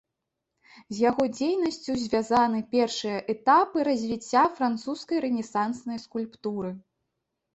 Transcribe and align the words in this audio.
З 0.93 1.01
яго 1.09 1.25
дзейнасцю 1.37 1.91
звязаны 2.03 2.61
першыя 2.71 3.19
этапы 3.33 3.85
развіцця 3.89 4.43
французскай 4.61 5.17
рэнесанснай 5.29 5.97
скульптуры. 6.07 6.71